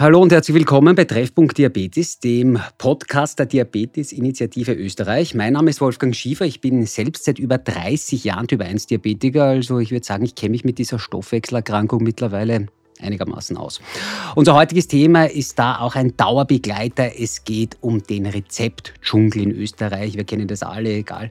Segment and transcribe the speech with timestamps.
[0.00, 5.34] Hallo und herzlich willkommen bei Treffpunkt Diabetes, dem Podcast der Diabetes-Initiative Österreich.
[5.34, 6.46] Mein Name ist Wolfgang Schiefer.
[6.46, 9.44] Ich bin selbst seit über 30 Jahren Typ 1-Diabetiker.
[9.44, 12.68] Also ich würde sagen, ich kenne mich mit dieser Stoffwechselerkrankung mittlerweile
[13.02, 13.80] einigermaßen aus.
[14.34, 17.18] Unser heutiges Thema ist da auch ein Dauerbegleiter.
[17.18, 20.14] Es geht um den Rezeptdschungel in Österreich.
[20.14, 21.30] Wir kennen das alle, egal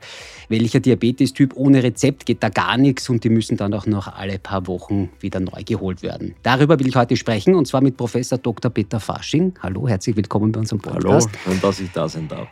[0.50, 1.56] welcher Diabetes-Typ.
[1.56, 5.10] Ohne Rezept geht da gar nichts und die müssen dann auch noch alle paar Wochen
[5.20, 6.36] wieder neu geholt werden.
[6.44, 8.72] Darüber will ich heute sprechen und zwar mit Professor Dr.
[8.72, 9.54] Peter Fasching.
[9.62, 11.30] Hallo, herzlich willkommen bei unserem Podcast.
[11.46, 12.48] Hallo, und dass ich da sein darf.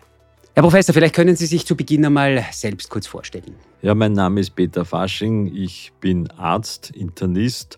[0.58, 3.54] Herr Professor, vielleicht können Sie sich zu Beginn einmal selbst kurz vorstellen.
[3.84, 5.54] Ja, mein Name ist Peter Fasching.
[5.56, 7.78] Ich bin Arzt, Internist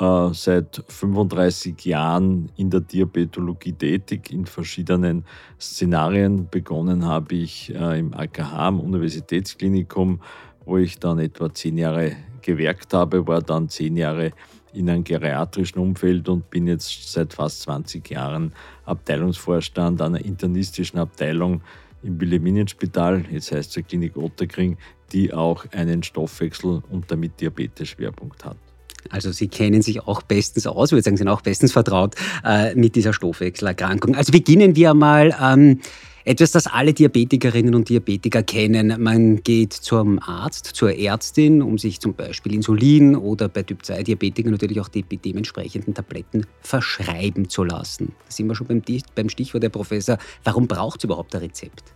[0.00, 5.24] äh, seit 35 Jahren in der Diabetologie tätig, in verschiedenen
[5.60, 6.48] Szenarien.
[6.48, 10.20] Begonnen habe ich äh, im AKH, am Universitätsklinikum,
[10.64, 14.32] wo ich dann etwa zehn Jahre gewerkt habe, war dann zehn Jahre
[14.72, 18.52] in einem geriatrischen Umfeld und bin jetzt seit fast 20 Jahren
[18.84, 21.62] Abteilungsvorstand einer internistischen Abteilung
[22.02, 24.76] im Wilhelminenspital, jetzt heißt es Klinik Otterkring,
[25.12, 28.67] die auch einen Stoffwechsel und damit Diabetes-Schwerpunkt hat.
[29.10, 32.14] Also Sie kennen sich auch bestens aus, würde sagen, Sie sind auch bestens vertraut
[32.44, 34.14] äh, mit dieser Stoffwechselerkrankung.
[34.14, 35.80] Also beginnen wir mal ähm,
[36.28, 39.02] etwas, das alle Diabetikerinnen und Diabetiker kennen.
[39.02, 44.78] Man geht zum Arzt, zur Ärztin, um sich zum Beispiel Insulin oder bei Typ-2-Diabetikern natürlich
[44.78, 48.12] auch die dementsprechenden Tabletten verschreiben zu lassen.
[48.26, 48.82] Da sind wir schon beim,
[49.14, 50.18] beim Stichwort, Herr Professor.
[50.44, 51.94] Warum braucht es überhaupt ein Rezept?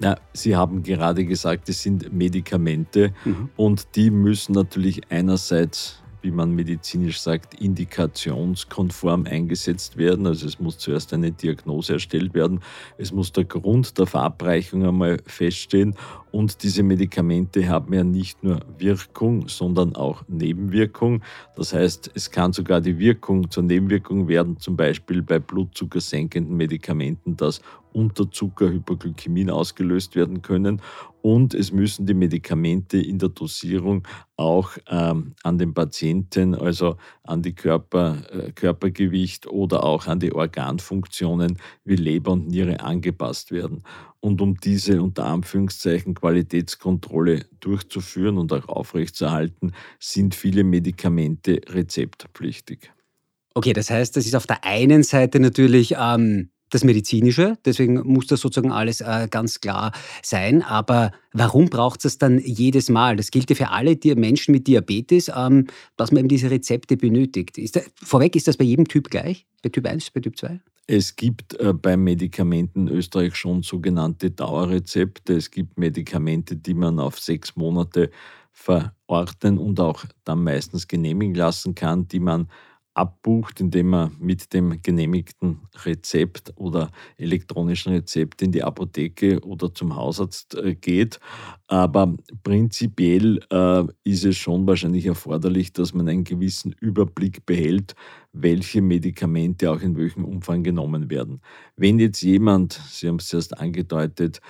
[0.00, 3.50] Ja, Sie haben gerade gesagt, es sind Medikamente mhm.
[3.56, 10.26] und die müssen natürlich einerseits wie man medizinisch sagt, indikationskonform eingesetzt werden.
[10.26, 12.60] Also es muss zuerst eine Diagnose erstellt werden,
[12.98, 15.96] es muss der Grund der Verabreichung einmal feststehen
[16.32, 21.22] und diese Medikamente haben ja nicht nur Wirkung, sondern auch Nebenwirkung.
[21.56, 27.36] Das heißt, es kann sogar die Wirkung zur Nebenwirkung werden, zum Beispiel bei blutzuckersenkenden Medikamenten,
[27.36, 27.60] dass
[27.92, 30.80] Unterzuckerhypoglykämien ausgelöst werden können.
[31.22, 37.42] Und es müssen die Medikamente in der Dosierung auch ähm, an den Patienten, also an
[37.42, 43.82] die Körper, äh, Körpergewicht oder auch an die Organfunktionen wie Leber und Niere angepasst werden.
[44.20, 52.92] Und um diese unter Anführungszeichen Qualitätskontrolle durchzuführen und auch aufrechtzuerhalten, sind viele Medikamente rezeptpflichtig.
[53.54, 58.28] Okay, das heißt, das ist auf der einen Seite natürlich ähm, das Medizinische, deswegen muss
[58.28, 59.92] das sozusagen alles äh, ganz klar
[60.22, 60.62] sein.
[60.62, 63.16] Aber warum braucht es dann jedes Mal?
[63.16, 65.66] Das gilt ja für alle die Menschen mit Diabetes, ähm,
[65.96, 67.58] dass man eben diese Rezepte benötigt.
[67.74, 69.46] Da, vorweg, ist das bei jedem Typ gleich?
[69.62, 70.60] Bei Typ 1, bei Typ 2?
[70.92, 75.34] Es gibt äh, bei Medikamenten in Österreich schon sogenannte Dauerrezepte.
[75.34, 78.10] Es gibt Medikamente, die man auf sechs Monate
[78.50, 82.48] verordnen und auch dann meistens genehmigen lassen kann, die man
[83.00, 89.96] abbucht, indem man mit dem genehmigten Rezept oder elektronischen Rezept in die Apotheke oder zum
[89.96, 91.18] Hausarzt äh, geht.
[91.66, 97.94] Aber prinzipiell äh, ist es schon wahrscheinlich erforderlich, dass man einen gewissen Überblick behält,
[98.32, 101.40] welche Medikamente auch in welchem Umfang genommen werden.
[101.76, 104.40] Wenn jetzt jemand, Sie haben es erst angedeutet,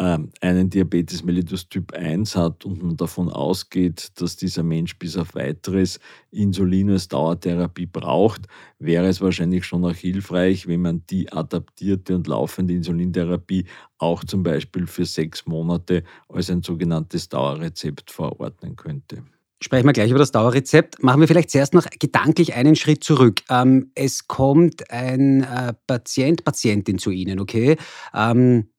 [0.00, 5.34] einen Diabetes mellitus Typ 1 hat und man davon ausgeht, dass dieser Mensch bis auf
[5.34, 6.00] weiteres
[6.30, 8.46] Insulin als Dauertherapie braucht,
[8.78, 13.66] wäre es wahrscheinlich schon auch hilfreich, wenn man die adaptierte und laufende Insulintherapie
[13.98, 19.22] auch zum Beispiel für sechs Monate als ein sogenanntes Dauerrezept verordnen könnte.
[19.62, 21.02] Sprechen wir gleich über das Dauerrezept.
[21.02, 23.42] Machen wir vielleicht zuerst noch gedanklich einen Schritt zurück.
[23.50, 27.76] Ähm, es kommt ein äh, Patient, Patientin zu Ihnen, okay?
[28.14, 28.70] Ähm,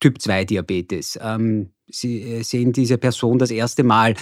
[0.00, 1.18] Typ-2-Diabetes.
[1.22, 4.14] Ähm, Sie äh, sehen diese Person das erste Mal.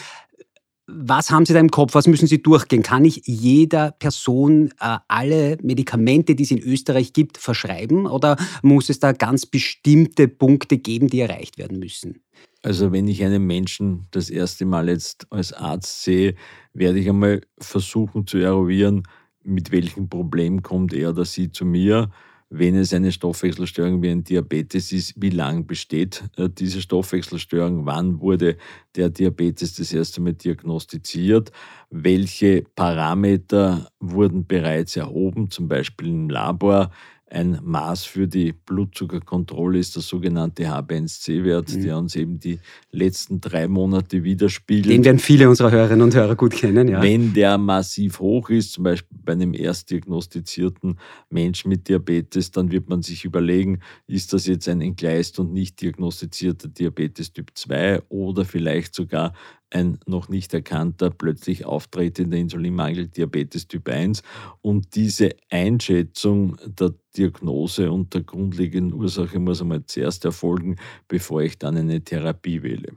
[0.88, 1.94] Was haben Sie da im Kopf?
[1.94, 2.84] Was müssen Sie durchgehen?
[2.84, 8.06] Kann ich jeder Person äh, alle Medikamente, die es in Österreich gibt, verschreiben?
[8.06, 12.22] Oder muss es da ganz bestimmte Punkte geben, die erreicht werden müssen?
[12.62, 16.37] Also wenn ich einen Menschen das erste Mal jetzt als Arzt sehe,
[16.72, 19.02] werde ich einmal versuchen zu eruieren,
[19.43, 22.11] mit welchem Problem kommt er oder sie zu mir
[22.48, 28.20] wenn es eine Stoffwechselstörung wie ein Diabetes ist, wie lang besteht äh, diese Stoffwechselstörung, wann
[28.20, 28.56] wurde
[28.94, 31.50] der Diabetes das erste Mal diagnostiziert,
[31.90, 36.90] welche Parameter wurden bereits erhoben, zum Beispiel im Labor,
[37.28, 41.82] ein Maß für die Blutzuckerkontrolle ist der sogenannte HbA1c-Wert, mhm.
[41.82, 42.61] der uns eben die
[42.93, 44.94] letzten drei Monate widerspiegelt.
[44.94, 46.87] Den werden viele unserer Hörerinnen und Hörer gut kennen.
[46.87, 47.02] Ja.
[47.02, 52.70] Wenn der massiv hoch ist, zum Beispiel bei einem erst diagnostizierten Menschen mit Diabetes, dann
[52.70, 58.02] wird man sich überlegen, ist das jetzt ein entgleist und nicht diagnostizierter Diabetes Typ 2
[58.08, 59.34] oder vielleicht sogar
[59.71, 64.23] ein noch nicht erkannter, plötzlich auftretender Insulinmangel Diabetes Typ 1
[64.63, 70.77] und diese Einschätzung der Diagnose und der grundlegenden Ursache muss einmal zuerst erfolgen,
[71.09, 72.93] bevor ich dann eine Therapie wähle.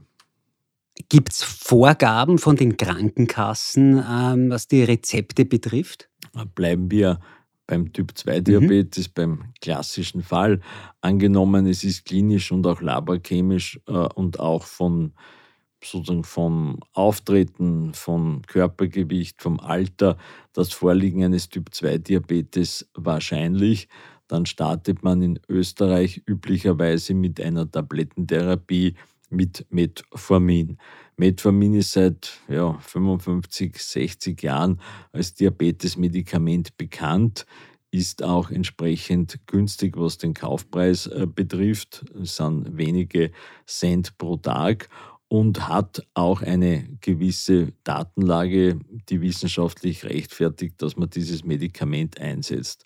[1.07, 6.10] Gibt es Vorgaben von den Krankenkassen, ähm, was die Rezepte betrifft?
[6.56, 7.19] Bleiben wir
[7.66, 9.13] beim Typ-2-Diabetes, mhm.
[9.13, 10.60] beim klassischen Fall.
[11.01, 15.13] Angenommen, es ist klinisch und auch laborchemisch äh, und auch von
[15.83, 20.17] sozusagen vom Auftreten, vom Körpergewicht, vom Alter,
[20.53, 23.87] das Vorliegen eines Typ-2-Diabetes wahrscheinlich.
[24.27, 28.95] Dann startet man in Österreich üblicherweise mit einer Tablettentherapie
[29.29, 30.77] mit Metformin.
[31.17, 34.79] Metformin ist seit ja, 55, 60 Jahren
[35.11, 37.45] als Diabetesmedikament bekannt,
[37.91, 42.05] ist auch entsprechend günstig, was den Kaufpreis äh, betrifft.
[42.21, 43.31] Es sind wenige
[43.65, 44.89] Cent pro Tag
[45.29, 48.79] und hat auch eine gewisse Datenlage,
[49.09, 52.85] die wissenschaftlich rechtfertigt, dass man dieses Medikament einsetzt.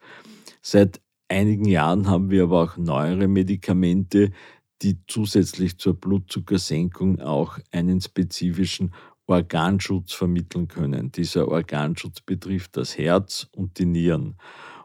[0.62, 4.32] Seit einigen Jahren haben wir aber auch neuere Medikamente,
[4.82, 8.94] die zusätzlich zur Blutzuckersenkung auch einen spezifischen
[9.26, 11.12] Organschutz vermitteln können.
[11.14, 14.36] Dieser Organschutz betrifft das Herz und die Nieren.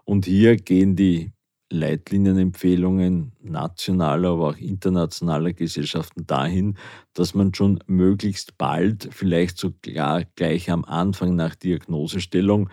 [0.04, 1.32] Und hier gehen die
[1.70, 6.76] Leitlinienempfehlungen nationaler, aber auch internationaler Gesellschaften dahin,
[7.14, 12.70] dass man schon möglichst bald, vielleicht sogar gleich am Anfang nach Diagnosestellung,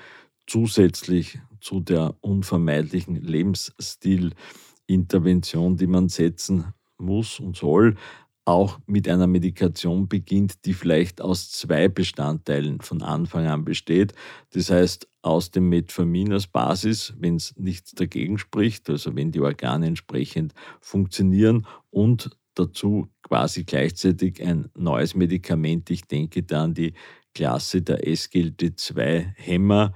[0.47, 7.95] zusätzlich zu der unvermeidlichen Lebensstilintervention, die man setzen muss und soll,
[8.45, 14.13] auch mit einer Medikation beginnt, die vielleicht aus zwei Bestandteilen von Anfang an besteht.
[14.51, 19.42] Das heißt, aus dem Metformin als Basis, wenn es nichts dagegen spricht, also wenn die
[19.42, 25.89] Organe entsprechend funktionieren und dazu quasi gleichzeitig ein neues Medikament.
[25.89, 26.94] Ich denke da an die
[27.33, 29.94] Klasse der SGLT2-Hämmer,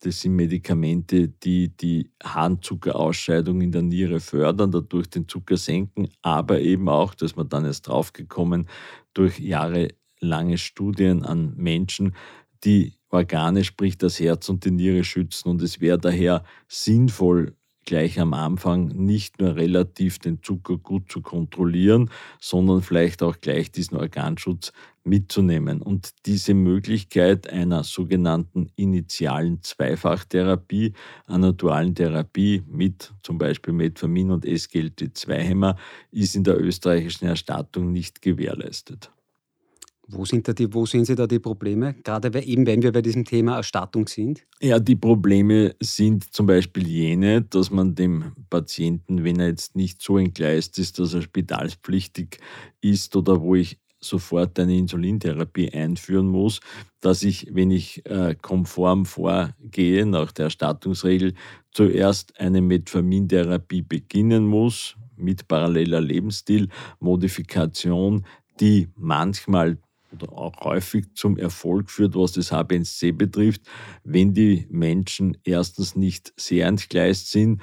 [0.00, 6.60] das sind Medikamente, die die Harnzuckerausscheidung in der Niere fördern, dadurch den Zucker senken, aber
[6.60, 8.68] eben auch, dass man dann erst draufgekommen,
[9.12, 12.14] durch jahrelange Studien an Menschen,
[12.62, 15.48] die Organe, sprich das Herz und die Niere schützen.
[15.48, 17.54] Und es wäre daher sinnvoll,
[17.88, 23.72] gleich am Anfang nicht nur relativ den Zucker gut zu kontrollieren, sondern vielleicht auch gleich
[23.72, 24.72] diesen Organschutz
[25.04, 25.80] mitzunehmen.
[25.80, 30.92] Und diese Möglichkeit einer sogenannten initialen Zweifachtherapie,
[31.24, 35.76] einer dualen Therapie mit zum Beispiel Metformin und SGLT2-Hämmer,
[36.10, 39.10] ist in der österreichischen Erstattung nicht gewährleistet.
[40.10, 41.94] Wo sind, da die, wo sehen Sie da die Probleme?
[42.02, 44.46] Gerade eben, wenn wir bei diesem Thema Erstattung sind?
[44.60, 50.00] Ja, die Probleme sind zum Beispiel jene, dass man dem Patienten, wenn er jetzt nicht
[50.00, 52.38] so entgleist ist, dass er spitalspflichtig
[52.80, 56.60] ist oder wo ich sofort eine Insulintherapie einführen muss,
[57.00, 61.34] dass ich, wenn ich äh, konform vorgehe nach der Erstattungsregel,
[61.72, 68.24] zuerst eine Metformintherapie beginnen muss mit paralleler Lebensstilmodifikation,
[68.60, 69.76] die manchmal
[70.28, 73.62] auch häufig zum Erfolg führt, was das HbA1c betrifft,
[74.04, 77.60] wenn die Menschen erstens nicht sehr entgleist sind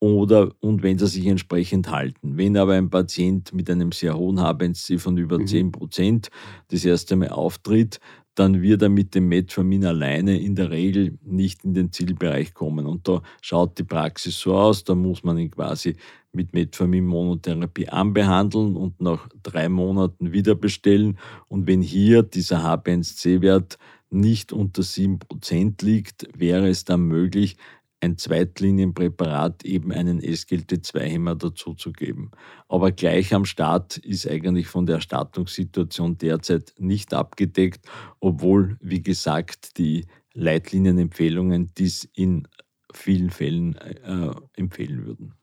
[0.00, 2.36] oder und wenn sie sich entsprechend halten.
[2.36, 5.46] Wenn aber ein Patient mit einem sehr hohen HbA1c von über mhm.
[5.46, 6.30] 10 Prozent
[6.68, 8.00] das erste Mal auftritt,
[8.34, 12.86] dann wird er mit dem Metformin alleine in der Regel nicht in den Zielbereich kommen.
[12.86, 15.96] Und da schaut die Praxis so aus, da muss man ihn quasi
[16.32, 21.18] mit Metformin-Monotherapie anbehandeln und nach drei Monaten wieder bestellen.
[21.48, 23.78] Und wenn hier dieser HbA1c-Wert
[24.10, 27.56] nicht unter 7% liegt, wäre es dann möglich,
[28.04, 32.30] ein Zweitlinienpräparat eben einen SGLT2-Hämmer dazuzugeben.
[32.68, 37.86] Aber gleich am Start ist eigentlich von der Erstattungssituation derzeit nicht abgedeckt,
[38.20, 42.46] obwohl, wie gesagt, die Leitlinienempfehlungen dies in
[42.92, 45.34] vielen Fällen äh, empfehlen würden.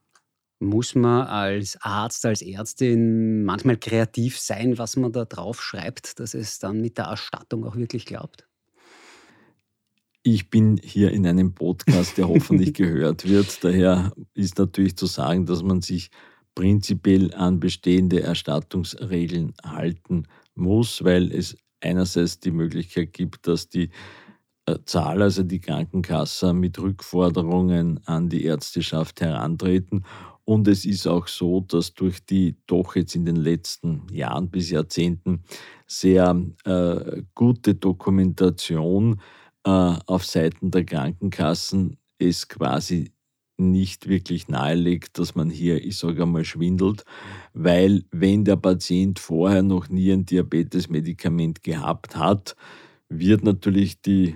[0.60, 6.36] Muss man als Arzt, als Ärztin manchmal kreativ sein, was man da drauf schreibt, dass
[6.36, 8.48] es dann mit der Erstattung auch wirklich klappt?
[10.24, 13.63] Ich bin hier in einem Podcast, der hoffentlich gehört wird.
[13.63, 16.12] Daher ist natürlich zu sagen, dass man sich
[16.54, 23.90] prinzipiell an bestehende Erstattungsregeln halten muss, weil es einerseits die Möglichkeit gibt, dass die
[24.68, 30.04] äh, Zahl, also die Krankenkasse, mit Rückforderungen an die Ärzteschaft herantreten
[30.51, 34.70] und es ist auch so, dass durch die doch jetzt in den letzten Jahren bis
[34.70, 35.44] Jahrzehnten
[35.88, 36.36] sehr
[36.66, 39.22] äh, gute Dokumentation
[39.63, 43.12] auf Seiten der Krankenkassen es quasi
[43.58, 47.03] nicht wirklich nahelegt, dass man hier, ich sage einmal, schwindelt,
[47.53, 52.56] weil wenn der Patient vorher noch nie ein Diabetesmedikament gehabt hat,
[53.08, 54.36] wird natürlich die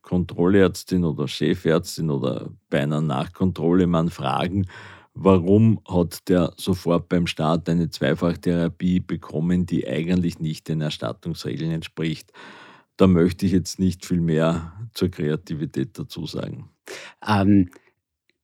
[0.00, 4.66] Kontrollärztin oder Chefärztin oder bei einer Nachkontrolle man fragen,
[5.14, 12.32] warum hat der sofort beim Start eine Zweifachtherapie bekommen, die eigentlich nicht den Erstattungsregeln entspricht.
[12.98, 16.70] Da möchte ich jetzt nicht viel mehr zur Kreativität dazu sagen.
[17.26, 17.70] Ähm,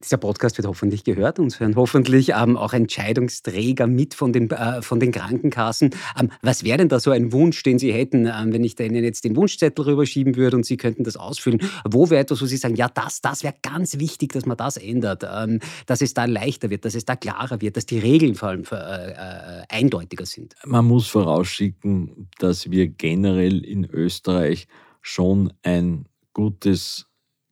[0.02, 1.38] dieser Podcast wird hoffentlich gehört.
[1.38, 5.90] Uns hören hoffentlich ähm, auch Entscheidungsträger mit von den, äh, von den Krankenkassen.
[6.19, 8.85] Ähm, was wäre denn da so ein Wunsch, den Sie hätten, ähm, wenn ich da
[8.85, 11.61] Ihnen jetzt den Wunschzettel rüberschieben würde und Sie könnten das ausfüllen?
[11.85, 14.76] Wo wäre etwas, wo Sie sagen, ja, das, das wäre ganz wichtig, dass man das
[14.76, 18.37] ändert, ähm, dass es da leichter wird, dass es da klarer wird, dass die Regeln
[18.37, 20.55] vor allem äh, äh, eindeutiger sind?
[20.64, 24.69] Man muss vorausschicken, dass wir generell in Österreich
[25.02, 27.07] schon ein gutes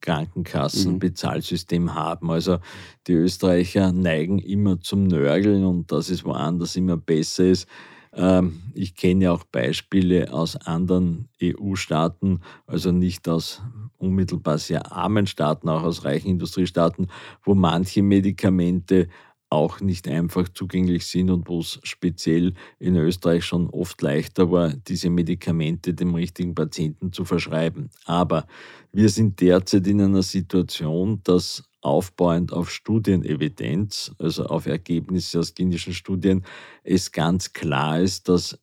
[0.07, 1.95] Krankenkassenbezahlsystem mhm.
[1.95, 2.31] haben.
[2.31, 2.59] Also
[3.07, 7.67] die Österreicher neigen immer zum Nörgeln und dass es woanders immer besser ist.
[8.13, 13.61] Ähm, ich kenne ja auch Beispiele aus anderen EU-Staaten, also nicht aus
[13.97, 17.07] unmittelbar sehr armen Staaten, auch aus reichen Industriestaaten,
[17.43, 19.09] wo manche Medikamente
[19.49, 24.73] auch nicht einfach zugänglich sind und wo es speziell in Österreich schon oft leichter war,
[24.73, 27.89] diese Medikamente dem richtigen Patienten zu verschreiben.
[28.05, 28.45] Aber
[28.91, 35.93] wir sind derzeit in einer Situation, dass aufbauend auf Studienevidenz, also auf Ergebnisse aus klinischen
[35.93, 36.43] Studien,
[36.83, 38.59] es ganz klar ist, dass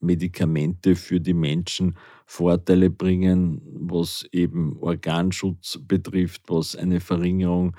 [0.00, 7.76] Medikamente für die Menschen Vorteile bringen, was eben Organschutz betrifft, was eine Verringerung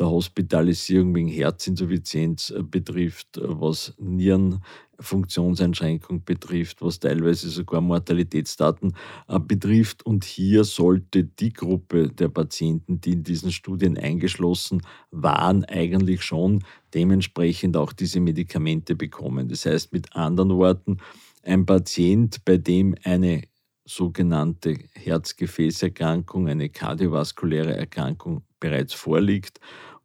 [0.00, 8.96] der Hospitalisierung wegen Herzinsuffizienz äh, betrifft, äh, was Nierenfunktionseinschränkung betrifft, was teilweise sogar Mortalitätsdaten
[9.28, 10.06] äh, betrifft.
[10.06, 14.80] Und hier sollte die Gruppe der Patienten, die in diesen Studien eingeschlossen
[15.10, 16.64] waren, eigentlich schon
[16.94, 19.48] dementsprechend auch diese Medikamente bekommen.
[19.48, 20.96] Das heißt mit anderen Worten,
[21.42, 23.42] ein Patient, bei dem eine
[23.84, 29.58] sogenannte Herzgefäßerkrankung, eine kardiovaskuläre Erkrankung bereits vorliegt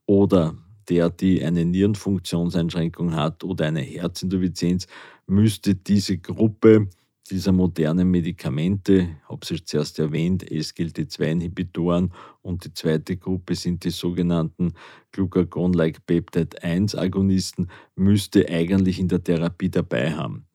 [0.06, 0.56] oder
[0.90, 4.88] der, die eine Nierenfunktionseinschränkung hat oder eine Herzinsuffizienz,
[5.28, 6.90] müsste diese Gruppe
[7.32, 14.74] dieser modernen Medikamente, habe ich zuerst erwähnt, SGLT2-Inhibitoren und die zweite Gruppe sind die sogenannten
[15.12, 20.46] Glucagon-like Peptide 1-Agonisten, müsste eigentlich in der Therapie dabei haben.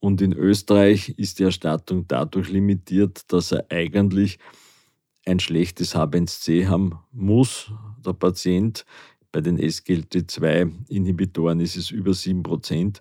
[0.00, 4.38] Und in Österreich ist die Erstattung dadurch limitiert, dass er eigentlich
[5.26, 7.70] ein schlechtes H1C haben muss,
[8.04, 8.86] der Patient.
[9.32, 13.00] Bei den SGLT2-Inhibitoren ist es über 7%,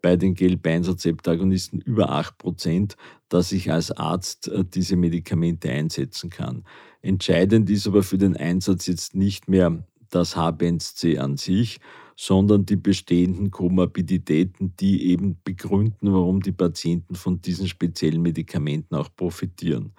[0.00, 2.94] bei den GLP-1-Rezeptagonisten über 8%,
[3.28, 6.64] dass ich als Arzt äh, diese Medikamente einsetzen kann.
[7.02, 11.80] Entscheidend ist aber für den Einsatz jetzt nicht mehr das H1C an sich,
[12.16, 19.08] sondern die bestehenden Komorbiditäten, die eben begründen, warum die Patienten von diesen speziellen Medikamenten auch
[19.14, 19.92] profitieren.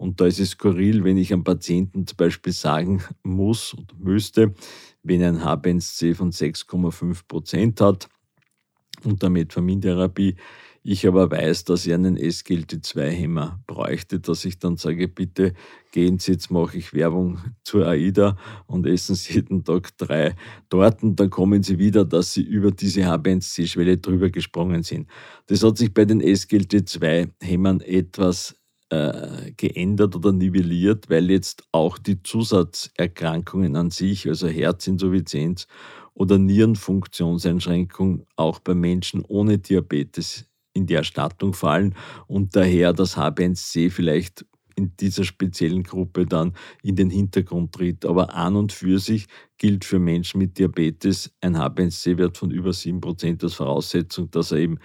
[0.00, 4.54] Und da ist es skurril, wenn ich einem Patienten zum Beispiel sagen muss und müsste,
[5.02, 8.08] wenn er ein HbA1c von 6,5 Prozent hat
[9.04, 10.36] damit Metformintherapie,
[10.82, 15.52] ich aber weiß, dass er einen SGLT2-Hämmer bräuchte, dass ich dann sage, bitte
[15.92, 20.34] gehen Sie, jetzt mache ich Werbung zur AIDA und essen Sie jeden Tag drei
[20.70, 25.08] Torten, dann kommen Sie wieder, dass Sie über diese HbA1c-Schwelle drüber gesprungen sind.
[25.48, 28.59] Das hat sich bei den SGLT2-Hämmern etwas
[28.90, 35.66] äh, geändert oder nivelliert, weil jetzt auch die Zusatzerkrankungen an sich, also Herzinsuffizienz
[36.14, 41.94] oder Nierenfunktionseinschränkung, auch bei Menschen ohne Diabetes in die Erstattung fallen
[42.26, 44.44] und daher das HbA1c vielleicht
[44.76, 48.04] in dieser speziellen Gruppe dann in den Hintergrund tritt.
[48.04, 49.26] Aber an und für sich
[49.58, 54.78] gilt für Menschen mit Diabetes ein HbA1c-Wert von über 7% als Voraussetzung, dass er eben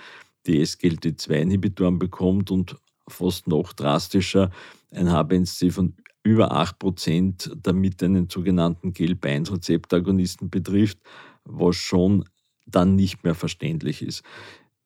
[0.45, 2.75] die SGLT2-Inhibitoren bekommt und
[3.07, 4.51] fast noch drastischer,
[4.91, 5.93] ein HbA1c von
[6.23, 10.97] über 8%, damit einen sogenannten GLP-1-Rezeptagonisten betrifft,
[11.43, 12.25] was schon
[12.65, 14.23] dann nicht mehr verständlich ist.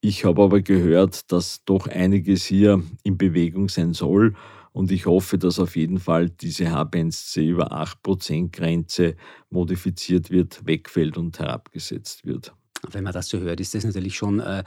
[0.02, 4.36] Ich habe aber gehört, dass doch einiges hier in Bewegung sein soll
[4.72, 9.16] und ich hoffe, dass auf jeden Fall diese HbA1c über 8% Grenze
[9.50, 12.54] modifiziert wird, wegfällt und herabgesetzt wird.
[12.92, 14.64] Wenn man das so hört, ist das natürlich schon äh,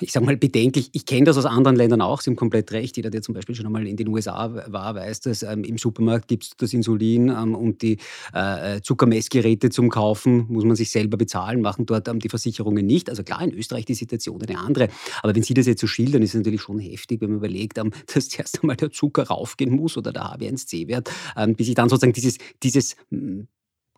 [0.00, 0.88] ich sage mal, bedenklich.
[0.92, 2.96] Ich kenne das aus anderen Ländern auch, Sie haben komplett recht.
[2.96, 6.26] Jeder, der zum Beispiel schon einmal in den USA war, weiß, dass ähm, im Supermarkt
[6.26, 7.98] gibt es das Insulin ähm, und die
[8.32, 13.10] äh, Zuckermessgeräte zum Kaufen, muss man sich selber bezahlen, machen dort ähm, die Versicherungen nicht.
[13.10, 14.88] Also klar, in Österreich die Situation eine andere.
[15.22, 17.78] Aber wenn Sie das jetzt so schildern, ist es natürlich schon heftig, wenn man überlegt,
[17.78, 21.90] ähm, dass zuerst einmal der Zucker raufgehen muss oder der HbA1c-Wert, ähm, bis ich dann
[21.90, 22.96] sozusagen dieses, dieses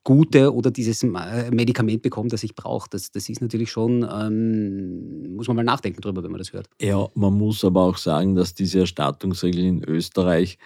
[0.04, 2.88] Gute oder dieses äh, Medikament bekomme, das ich brauche.
[2.90, 6.68] Das, das ist natürlich schon, ähm, muss man mal nachdenken drüber, wenn man das hört.
[6.80, 10.58] Ja, man muss aber auch sagen, dass diese Erstattungsregeln in Österreich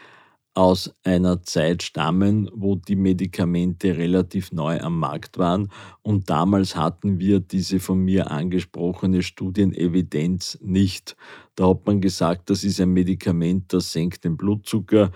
[0.59, 5.71] aus einer Zeit stammen, wo die Medikamente relativ neu am Markt waren.
[6.03, 11.17] Und damals hatten wir diese von mir angesprochene Studienevidenz nicht.
[11.55, 15.13] Da hat man gesagt, das ist ein Medikament, das senkt den Blutzucker.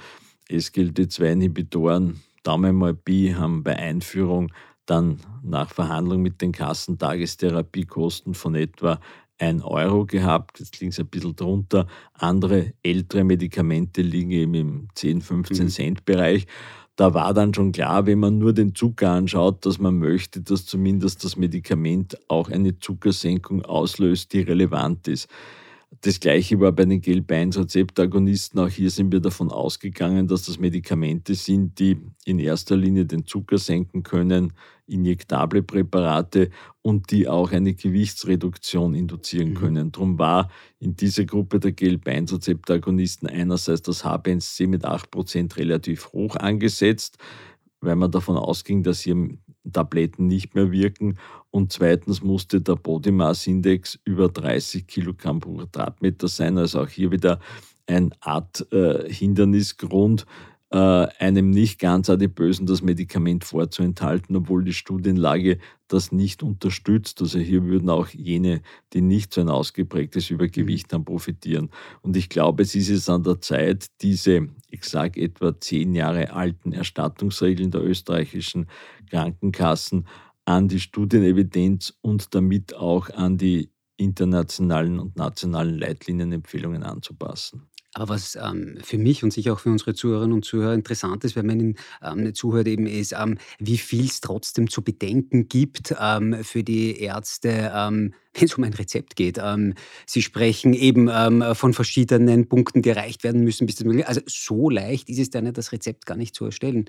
[0.49, 4.53] SGLT2-Inhibitoren, Daumen mal Pi, haben bei Einführung
[4.87, 9.01] dann nach Verhandlung mit den Kassen Tagestherapiekosten von etwa
[9.39, 11.87] 1 Euro gehabt, jetzt liegen sie ein bisschen drunter.
[12.15, 15.69] Andere ältere Medikamente liegen eben im 10, 15 mhm.
[15.69, 16.47] Cent Bereich.
[16.97, 20.67] Da war dann schon klar, wenn man nur den Zucker anschaut, dass man möchte, dass
[20.67, 25.29] zumindest das Medikament auch eine Zuckersenkung auslöst, die relevant ist.
[26.04, 28.59] Das gleiche war bei den Gelb-1-Rezeptagonisten.
[28.59, 33.25] Auch hier sind wir davon ausgegangen, dass das Medikamente sind, die in erster Linie den
[33.25, 34.52] Zucker senken können,
[34.88, 36.50] injektable Präparate
[36.82, 39.54] und die auch eine Gewichtsreduktion induzieren mhm.
[39.54, 39.92] können.
[39.92, 47.16] Darum war in dieser Gruppe der Gelb-1-Rezeptagonisten einerseits das HbA1c mit 8% relativ hoch angesetzt,
[47.83, 49.29] weil man davon ausging, dass hier
[49.71, 51.19] Tabletten nicht mehr wirken.
[51.51, 56.57] Und zweitens musste der Body Mass Index über 30 Kilogramm pro Quadratmeter sein.
[56.59, 57.39] Also auch hier wieder
[57.87, 60.27] ein Art äh, Hindernisgrund,
[60.73, 67.21] äh, einem nicht ganz adipösen das Medikament vorzuenthalten, obwohl die Studienlage das nicht unterstützt.
[67.21, 68.62] Also hier würden auch jene,
[68.95, 71.69] die nicht so ein ausgeprägtes Übergewicht haben, profitieren.
[72.00, 76.33] Und ich glaube, es ist jetzt an der Zeit, diese, ich sage etwa zehn Jahre
[76.33, 78.67] alten Erstattungsregeln der österreichischen
[79.11, 80.07] Krankenkassen
[80.47, 87.69] an die Studienevidenz und damit auch an die internationalen und nationalen Leitlinienempfehlungen anzupassen.
[87.95, 91.37] Aber was ähm, für mich und sicher auch für unsere Zuhörerinnen und Zuhörer interessant ist,
[91.37, 95.95] wenn man ihnen ähm, zuhört, eben ist, ähm, wie viel es trotzdem zu bedenken gibt
[96.01, 99.39] ähm, für die Ärzte, ähm, wenn es um ein Rezept geht.
[99.43, 99.75] Ähm,
[100.07, 101.11] sie sprechen eben
[101.55, 104.09] von verschiedenen Punkten, die erreicht werden müssen, bis das möglich ist.
[104.09, 106.89] Also so leicht ist es dann, das Rezept gar nicht zu erstellen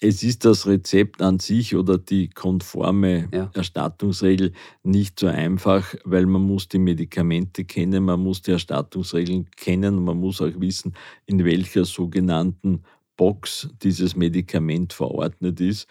[0.00, 3.50] es ist das Rezept an sich oder die konforme ja.
[3.54, 10.02] Erstattungsregel nicht so einfach, weil man muss die Medikamente kennen, man muss die Erstattungsregeln kennen
[10.02, 10.94] man muss auch wissen,
[11.26, 12.82] in welcher sogenannten
[13.16, 15.88] Box dieses Medikament verordnet ist.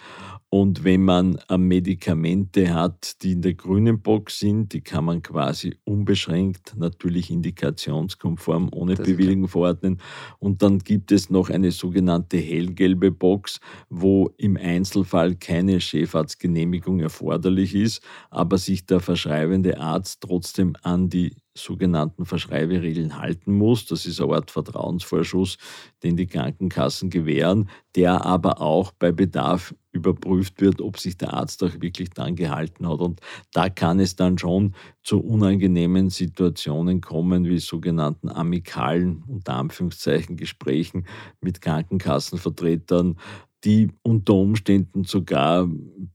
[0.57, 5.75] Und wenn man Medikamente hat, die in der grünen Box sind, die kann man quasi
[5.83, 9.99] unbeschränkt, natürlich indikationskonform, ohne das Bewilligung verordnen.
[10.39, 17.75] Und dann gibt es noch eine sogenannte hellgelbe Box, wo im Einzelfall keine Chefarztgenehmigung erforderlich
[17.75, 23.85] ist, aber sich der verschreibende Arzt trotzdem an die sogenannten Verschreiberegeln halten muss.
[23.85, 25.57] Das ist eine Art Vertrauensvorschuss,
[26.03, 31.63] den die Krankenkassen gewähren, der aber auch bei Bedarf überprüft wird, ob sich der Arzt
[31.63, 32.99] auch wirklich dann gehalten hat.
[32.99, 33.21] Und
[33.53, 41.05] da kann es dann schon zu unangenehmen Situationen kommen, wie sogenannten amikalen, unter Anführungszeichen, Gesprächen
[41.39, 43.17] mit Krankenkassenvertretern,
[43.63, 45.67] die unter Umständen sogar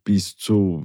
[0.05, 0.85] bis zu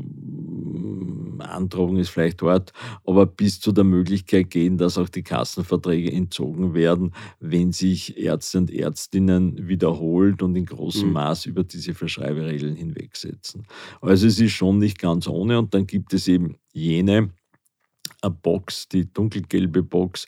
[1.41, 2.73] Androhung ist vielleicht hart,
[3.05, 8.59] aber bis zu der Möglichkeit gehen, dass auch die Kassenverträge entzogen werden, wenn sich Ärzte
[8.59, 11.13] und Ärztinnen wiederholt und in großem mhm.
[11.13, 13.65] Maß über diese Verschreiberegeln hinwegsetzen.
[14.01, 17.29] Also es ist schon nicht ganz ohne und dann gibt es eben jene
[18.41, 20.27] Box, die dunkelgelbe Box,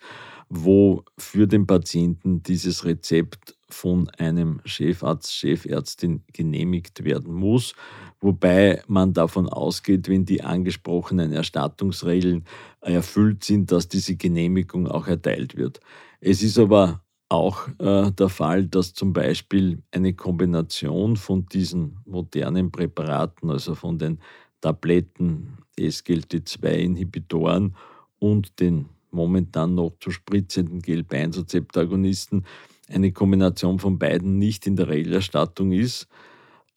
[0.49, 7.75] wo für den Patienten dieses Rezept von einem Chefarzt, Chefärztin genehmigt werden muss,
[8.21, 12.45] wobei man davon ausgeht, wenn die angesprochenen Erstattungsregeln
[12.81, 15.79] erfüllt sind, dass diese Genehmigung auch erteilt wird.
[16.21, 22.71] Es ist aber auch äh, der Fall, dass zum Beispiel eine Kombination von diesen modernen
[22.71, 24.19] Präparaten, also von den
[24.61, 27.75] Tabletten, SGLT2-Inhibitoren
[28.19, 32.45] und den momentan noch zu spritzenden GLP-1-Rezeptagonisten
[32.89, 36.07] eine Kombination von beiden nicht in der Regelerstattung ist,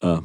[0.01, 0.19] äh,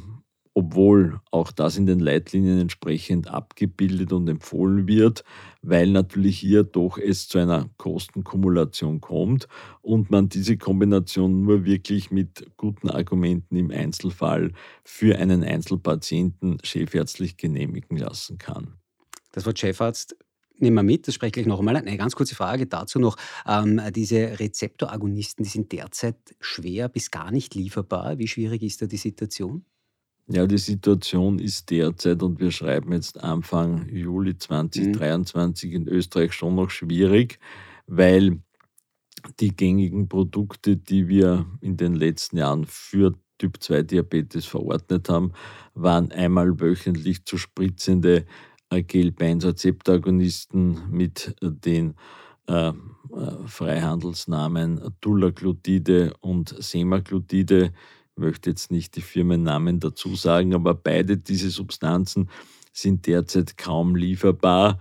[0.57, 5.23] obwohl auch das in den Leitlinien entsprechend abgebildet und empfohlen wird,
[5.61, 9.49] weil natürlich hier doch es zu einer Kostenkumulation kommt
[9.83, 17.37] und man diese Kombination nur wirklich mit guten Argumenten im Einzelfall für einen Einzelpatienten chefärztlich
[17.37, 18.79] genehmigen lassen kann.
[19.33, 20.17] Das Wort Chefarzt
[20.59, 21.77] nehmen wir mit, das spreche ich gleich noch einmal.
[21.77, 23.17] Eine ganz kurze Frage dazu noch.
[23.47, 28.19] Ähm, diese Rezeptoragonisten, die sind derzeit schwer bis gar nicht lieferbar.
[28.19, 29.65] Wie schwierig ist da die Situation?
[30.29, 35.77] Ja, die Situation ist derzeit und wir schreiben jetzt Anfang Juli 2023 mhm.
[35.77, 37.39] in Österreich schon noch schwierig,
[37.87, 38.41] weil
[39.39, 45.33] die gängigen Produkte, die wir in den letzten Jahren für Typ-2-Diabetes verordnet haben,
[45.75, 48.27] waren einmal wöchentlich zu spritzende
[48.71, 51.95] Gelbeinrezeptagonisten mit den
[52.49, 52.73] äh, äh,
[53.47, 57.73] Freihandelsnamen Dulaglutide und Semaglutide.
[58.17, 62.29] Ich möchte jetzt nicht die Firmennamen dazu sagen, aber beide diese Substanzen
[62.73, 64.79] sind derzeit kaum lieferbar.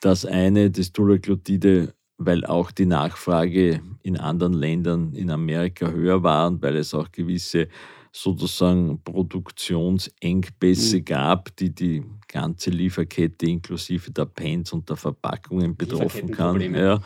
[0.00, 6.48] Das eine, das Dulaglutide, weil auch die Nachfrage in anderen Ländern in Amerika höher war
[6.48, 7.68] und weil es auch gewisse
[8.12, 11.04] sozusagen Produktionsengpässe mhm.
[11.04, 16.60] gab, die die ganze Lieferkette inklusive der Pens und der Verpackungen betroffen kann.
[16.74, 17.00] Ja.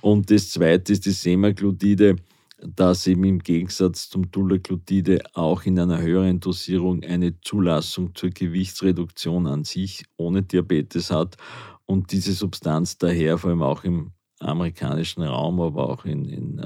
[0.00, 2.16] Und das zweite ist die Semaglutide,
[2.64, 9.48] das eben im Gegensatz zum Dulaglutide auch in einer höheren Dosierung eine Zulassung zur Gewichtsreduktion
[9.48, 11.36] an sich ohne Diabetes hat
[11.86, 16.60] und diese Substanz daher vor allem auch im amerikanischen Raum, aber auch in, in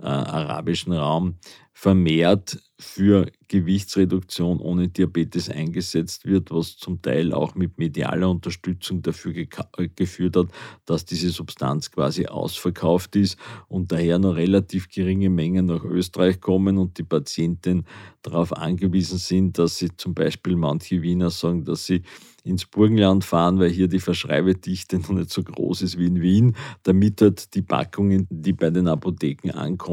[0.00, 1.36] äh, arabischen Raum
[1.72, 9.34] vermehrt für Gewichtsreduktion ohne Diabetes eingesetzt wird, was zum Teil auch mit medialer Unterstützung dafür
[9.36, 10.48] äh, geführt hat,
[10.86, 13.36] dass diese Substanz quasi ausverkauft ist
[13.68, 17.84] und daher noch relativ geringe Mengen nach Österreich kommen und die Patienten
[18.22, 22.02] darauf angewiesen sind, dass sie zum Beispiel manche Wiener sagen, dass sie
[22.44, 26.56] ins Burgenland fahren, weil hier die Verschreibedichte noch nicht so groß ist wie in Wien,
[26.82, 29.87] damit halt die Packungen, die bei den Apotheken ankommen,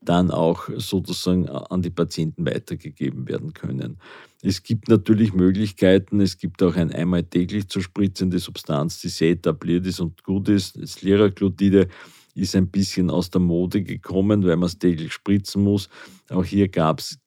[0.00, 3.98] dann auch sozusagen an die Patienten weitergegeben werden können.
[4.42, 9.30] Es gibt natürlich Möglichkeiten, es gibt auch ein einmal täglich zu spritzende Substanz, die sehr
[9.30, 11.88] etabliert ist und gut ist, das Liraglutide
[12.34, 15.88] ist ein bisschen aus der Mode gekommen, weil man es täglich spritzen muss.
[16.30, 16.68] Auch hier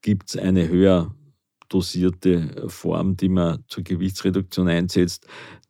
[0.02, 1.16] gibt es eine höher
[1.70, 5.28] dosierte Form, die man zur Gewichtsreduktion einsetzt.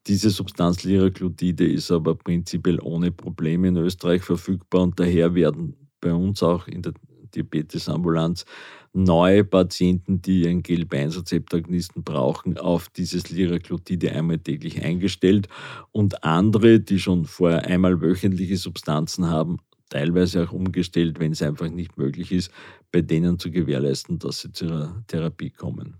[0.07, 6.13] Diese Substanz Liraglutide ist aber prinzipiell ohne Probleme in Österreich verfügbar und daher werden bei
[6.13, 6.93] uns auch in der
[7.35, 8.45] Diabetesambulanz
[8.93, 15.47] neue Patienten, die einen Gelb-1-Rezeptagonisten brauchen, auf dieses Liraglutide einmal täglich eingestellt.
[15.91, 21.69] Und andere, die schon vorher einmal wöchentliche Substanzen haben, teilweise auch umgestellt, wenn es einfach
[21.69, 22.51] nicht möglich ist,
[22.91, 25.97] bei denen zu gewährleisten, dass sie zur Therapie kommen.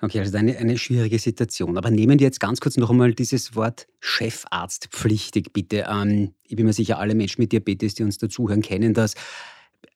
[0.00, 1.78] Okay, also eine, eine schwierige Situation.
[1.78, 5.86] Aber nehmen wir jetzt ganz kurz noch einmal dieses Wort Chefarztpflichtig, bitte.
[5.88, 9.14] Ähm, ich bin mir sicher, alle Menschen mit Diabetes, die uns dazuhören, kennen das.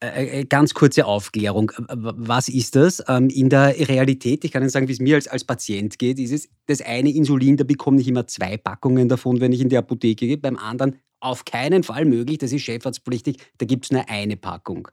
[0.01, 1.73] Äh, äh, ganz kurze Aufklärung.
[1.89, 3.03] Was ist das?
[3.09, 6.21] Ähm, in der Realität, ich kann Ihnen sagen, wie es mir als, als Patient geht,
[6.21, 9.69] ist es das eine Insulin, da bekomme ich immer zwei Packungen davon, wenn ich in
[9.69, 10.39] die Apotheke gehe.
[10.39, 14.89] Beim anderen auf keinen Fall möglich, das ist chefarztpflichtig, da gibt es nur eine Packung.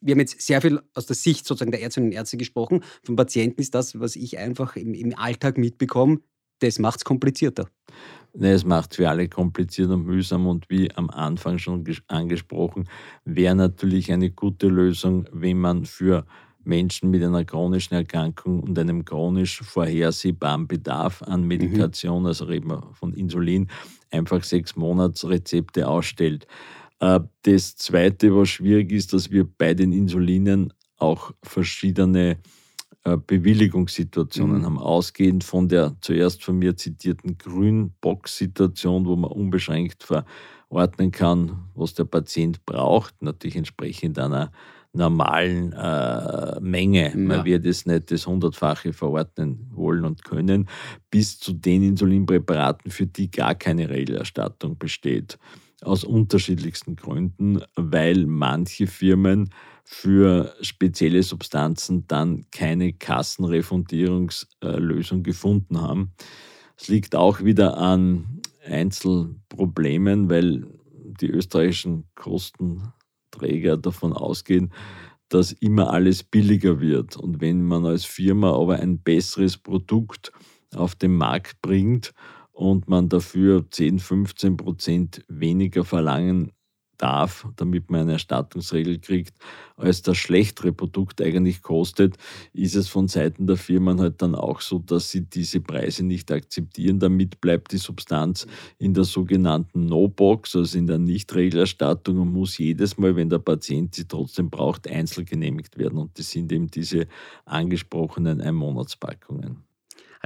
[0.00, 2.84] Wir haben jetzt sehr viel aus der Sicht sozusagen der Ärztinnen und Ärzte gesprochen.
[3.02, 6.20] Vom Patienten ist das, was ich einfach im, im Alltag mitbekomme,
[6.60, 7.68] das macht es komplizierter.
[8.32, 12.88] Nee, es macht für alle kompliziert und mühsam und wie am Anfang schon angesprochen,
[13.24, 16.26] wäre natürlich eine gute Lösung, wenn man für
[16.66, 21.44] Menschen mit einer chronischen Erkrankung und einem chronisch vorhersehbaren Bedarf an.
[21.44, 22.26] Medikation, mhm.
[22.26, 23.68] also reden wir von Insulin,
[24.10, 26.46] einfach sechs Monatsrezepte ausstellt.
[27.00, 32.38] Äh, das Zweite, was schwierig ist, dass wir bei den Insulinen auch verschiedene
[33.04, 34.64] äh, Bewilligungssituationen mhm.
[34.64, 41.94] haben, ausgehend von der zuerst von mir zitierten Grünbox-Situation, wo man unbeschränkt verordnen kann, was
[41.94, 44.50] der Patient braucht, natürlich entsprechend einer
[44.96, 47.10] normalen äh, Menge.
[47.10, 47.16] Ja.
[47.16, 50.68] Man wird es nicht das Hundertfache verordnen wollen und können,
[51.10, 55.38] bis zu den Insulinpräparaten, für die gar keine Regelerstattung besteht.
[55.82, 59.50] Aus unterschiedlichsten Gründen, weil manche Firmen
[59.84, 66.12] für spezielle Substanzen dann keine Kassenrefundierungslösung gefunden haben.
[66.76, 70.66] Es liegt auch wieder an Einzelproblemen, weil
[71.20, 72.92] die österreichischen Kosten
[73.38, 74.72] Träger davon ausgehen,
[75.28, 77.16] dass immer alles billiger wird.
[77.16, 80.32] Und wenn man als Firma aber ein besseres Produkt
[80.74, 82.12] auf den Markt bringt
[82.52, 86.52] und man dafür 10, 15 Prozent weniger verlangen
[86.98, 89.36] darf, damit man eine Erstattungsregel kriegt,
[89.76, 92.16] als das schlechtere Produkt eigentlich kostet,
[92.52, 96.32] ist es von Seiten der Firmen halt dann auch so, dass sie diese Preise nicht
[96.32, 96.98] akzeptieren.
[96.98, 98.46] Damit bleibt die Substanz
[98.78, 103.94] in der sogenannten No-Box, also in der Nichtregelerstattung und muss jedes Mal, wenn der Patient
[103.94, 105.98] sie trotzdem braucht, einzeln genehmigt werden.
[105.98, 107.06] Und das sind eben diese
[107.44, 109.65] angesprochenen Einmonatspackungen.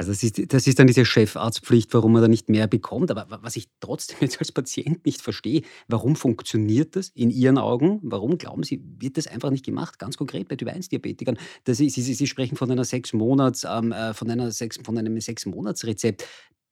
[0.00, 3.10] Also das ist, das ist dann diese Chefarztpflicht, warum man da nicht mehr bekommt.
[3.10, 8.00] Aber was ich trotzdem jetzt als Patient nicht verstehe, warum funktioniert das in Ihren Augen?
[8.02, 9.98] Warum glauben Sie, wird das einfach nicht gemacht?
[9.98, 11.36] Ganz konkret bei Typ-1-Diabetikern.
[11.66, 15.20] Sie, Sie, Sie, sprechen von einer sechs Monats, ähm, äh, von, einer sechs, von einem
[15.20, 16.24] sechs Monats Rezept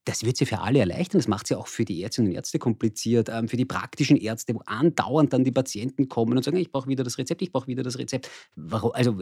[0.09, 1.19] das wird sie für alle erleichtern.
[1.19, 4.55] Das macht sie auch für die Ärztinnen und Ärzte kompliziert, ähm, für die praktischen Ärzte,
[4.55, 7.67] wo andauernd dann die Patienten kommen und sagen, ich brauche wieder das Rezept, ich brauche
[7.67, 8.31] wieder das Rezept.
[8.57, 8.93] Warum?
[8.95, 9.19] Also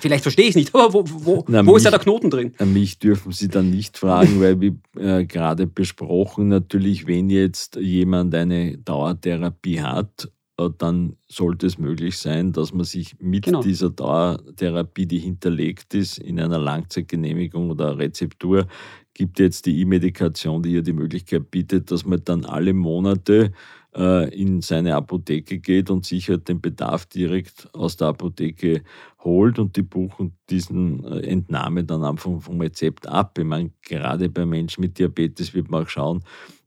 [0.00, 2.30] vielleicht verstehe ich es nicht, aber wo, wo, Na, wo mich, ist da der Knoten
[2.30, 2.54] drin?
[2.64, 8.34] Mich dürfen Sie dann nicht fragen, weil wie äh, gerade besprochen, natürlich, wenn jetzt jemand
[8.34, 10.30] eine Dauertherapie hat
[10.78, 13.62] dann sollte es möglich sein, dass man sich mit genau.
[13.62, 18.66] dieser Dauertherapie, die hinterlegt ist, in einer Langzeitgenehmigung oder Rezeptur,
[19.14, 23.52] gibt jetzt die E-Medikation, die hier die Möglichkeit bietet, dass man dann alle Monate
[23.94, 28.82] äh, in seine Apotheke geht und sich halt den Bedarf direkt aus der Apotheke
[29.20, 33.38] holt und die buchen diesen äh, Entnahme dann einfach vom Rezept ab.
[33.38, 36.22] Ich meine, gerade bei Menschen mit Diabetes wird man auch schauen,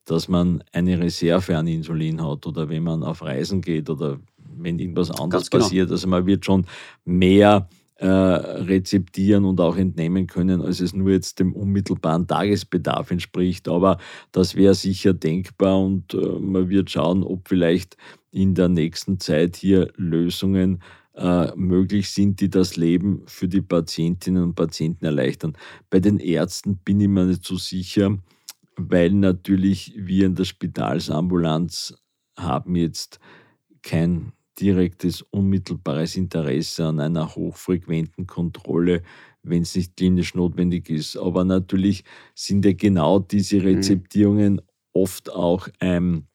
[0.05, 4.19] dass man eine Reserve an Insulin hat oder wenn man auf Reisen geht oder
[4.57, 5.63] wenn irgendwas anderes genau.
[5.63, 5.91] passiert.
[5.91, 6.65] Also man wird schon
[7.03, 13.67] mehr äh, rezeptieren und auch entnehmen können, als es nur jetzt dem unmittelbaren Tagesbedarf entspricht.
[13.67, 13.97] Aber
[14.31, 17.97] das wäre sicher denkbar und äh, man wird schauen, ob vielleicht
[18.31, 20.81] in der nächsten Zeit hier Lösungen
[21.13, 25.53] äh, möglich sind, die das Leben für die Patientinnen und Patienten erleichtern.
[25.89, 28.17] Bei den Ärzten bin ich mir nicht so sicher,
[28.77, 31.95] weil natürlich wir in der Spitalsambulanz
[32.37, 33.19] haben jetzt
[33.81, 39.03] kein direktes, unmittelbares Interesse an einer hochfrequenten Kontrolle,
[39.43, 41.17] wenn es nicht klinisch notwendig ist.
[41.17, 43.63] Aber natürlich sind ja genau diese mhm.
[43.63, 44.61] Rezeptierungen
[44.93, 46.27] oft auch ein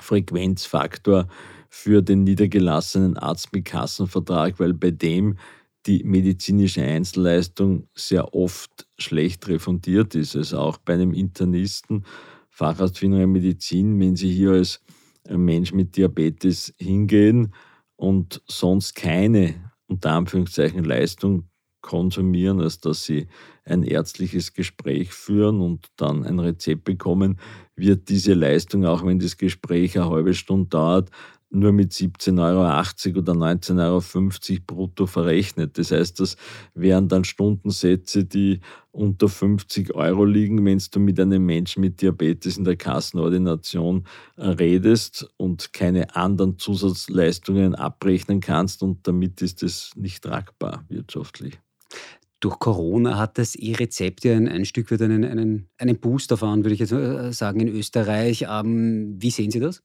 [0.00, 1.28] Frequenzfaktor
[1.68, 5.38] für den niedergelassenen Arzt mit Kassenvertrag, weil bei dem
[5.86, 10.36] die medizinische Einzelleistung sehr oft schlecht refundiert ist.
[10.36, 12.04] Also auch bei einem Internisten,
[12.48, 14.80] Facharzt für innere Medizin, wenn Sie hier als
[15.28, 17.52] Mensch mit Diabetes hingehen
[17.96, 21.48] und sonst keine, unter Anführungszeichen, Leistung
[21.84, 23.26] konsumieren, als dass sie
[23.66, 27.38] ein ärztliches Gespräch führen und dann ein Rezept bekommen,
[27.76, 31.10] wird diese Leistung, auch wenn das Gespräch eine halbe Stunde dauert,
[31.50, 35.78] nur mit 17,80 Euro oder 19,50 Euro brutto verrechnet.
[35.78, 36.36] Das heißt, das
[36.74, 42.56] wären dann Stundensätze, die unter 50 Euro liegen, wenn du mit einem Menschen mit Diabetes
[42.56, 44.04] in der Kassenordination
[44.36, 51.58] äh, redest und keine anderen Zusatzleistungen abrechnen kannst und damit ist es nicht tragbar wirtschaftlich.
[52.40, 56.62] Durch Corona hat das E-Rezept ja ein, ein Stück weit einen, einen, einen Boost erfahren,
[56.62, 58.46] würde ich jetzt äh, sagen, in Österreich.
[58.48, 59.82] Ähm, wie sehen Sie das?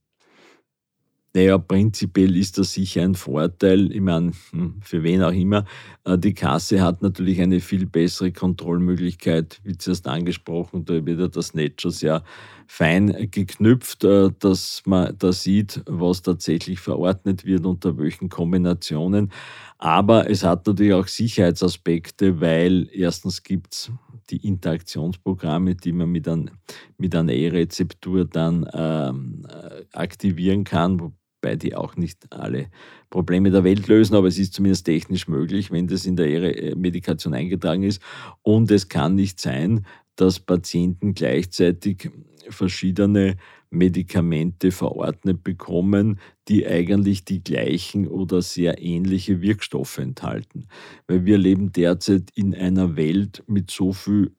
[1.36, 3.92] Naja, prinzipiell ist das sicher ein Vorteil.
[3.92, 5.66] Ich meine, hm, für wen auch immer.
[6.04, 10.86] Äh, die Kasse hat natürlich eine viel bessere Kontrollmöglichkeit, wie zuerst angesprochen.
[10.86, 12.24] Da wird das Netz schon sehr
[12.72, 19.32] fein geknüpft, äh, dass man da sieht, was tatsächlich verordnet wird, unter welchen Kombinationen.
[19.80, 23.92] Aber es hat natürlich auch Sicherheitsaspekte, weil erstens gibt es
[24.30, 26.52] die Interaktionsprogramme, die man mit, ein,
[26.98, 32.68] mit einer E-Rezeptur dann ähm, äh, aktivieren kann, wobei die auch nicht alle
[33.10, 36.76] Probleme der Welt lösen, aber es ist zumindest technisch möglich, wenn das in der äh,
[36.76, 38.00] Medikation eingetragen ist.
[38.44, 39.88] Und es kann nicht sein,
[40.20, 42.12] dass Patienten gleichzeitig
[42.50, 43.38] verschiedene
[43.70, 50.68] Medikamente verordnet bekommen, die eigentlich die gleichen oder sehr ähnliche Wirkstoffe enthalten.
[51.08, 54.36] Weil wir leben derzeit in einer Welt mit so viel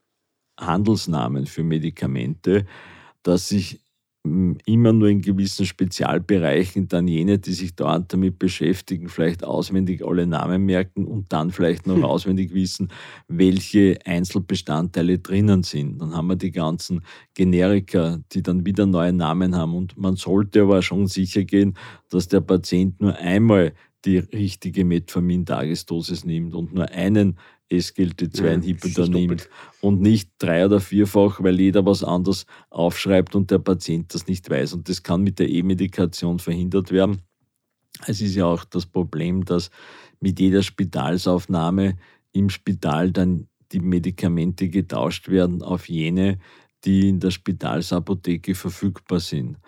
[0.59, 2.67] Handelsnamen für Medikamente,
[3.23, 3.81] dass sich
[4.23, 10.27] immer nur in gewissen Spezialbereichen dann jene, die sich dauernd damit beschäftigen, vielleicht auswendig alle
[10.27, 12.05] Namen merken und dann vielleicht noch hm.
[12.05, 12.89] auswendig wissen,
[13.29, 16.03] welche Einzelbestandteile drinnen sind.
[16.03, 17.01] Dann haben wir die ganzen
[17.33, 21.75] Generika, die dann wieder neue Namen haben und man sollte aber schon sicher gehen,
[22.11, 23.73] dass der Patient nur einmal
[24.05, 27.39] die richtige Metformin-Tagesdosis nimmt und nur einen
[27.71, 29.49] SGLT2-Inhibitor ja, nimmt
[29.81, 34.51] und nicht drei- oder vierfach, weil jeder was anderes aufschreibt und der Patient das nicht
[34.51, 34.75] weiß.
[34.75, 37.23] Und das kann mit der E-Medikation verhindert werden.
[38.07, 39.71] Es ist ja auch das Problem, dass
[40.21, 41.97] mit jeder Spitalsaufnahme
[42.33, 46.39] im Spital dann die Medikamente getauscht werden auf jene,
[46.85, 49.59] die in der Spitalsapotheke verfügbar sind.